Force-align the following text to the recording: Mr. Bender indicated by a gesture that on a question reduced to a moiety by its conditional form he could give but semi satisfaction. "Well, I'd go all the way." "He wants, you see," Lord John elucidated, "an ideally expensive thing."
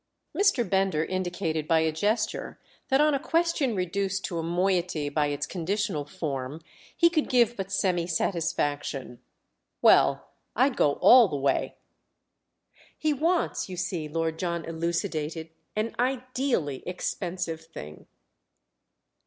Mr. 0.35 0.67
Bender 0.67 1.05
indicated 1.05 1.67
by 1.67 1.81
a 1.81 1.91
gesture 1.91 2.59
that 2.87 2.99
on 2.99 3.13
a 3.13 3.19
question 3.19 3.75
reduced 3.75 4.25
to 4.25 4.39
a 4.39 4.41
moiety 4.41 5.09
by 5.09 5.27
its 5.27 5.45
conditional 5.45 6.05
form 6.05 6.59
he 6.97 7.07
could 7.07 7.29
give 7.29 7.55
but 7.55 7.71
semi 7.71 8.07
satisfaction. 8.07 9.19
"Well, 9.79 10.31
I'd 10.55 10.75
go 10.75 10.93
all 10.93 11.27
the 11.27 11.37
way." 11.37 11.75
"He 12.97 13.13
wants, 13.13 13.69
you 13.69 13.77
see," 13.77 14.07
Lord 14.07 14.39
John 14.39 14.65
elucidated, 14.65 15.51
"an 15.75 15.93
ideally 15.99 16.81
expensive 16.87 17.61
thing." 17.61 18.07